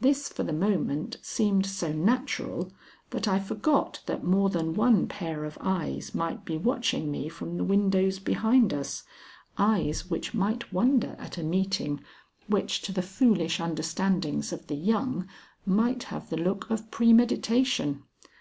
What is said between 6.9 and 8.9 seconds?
me from the windows behind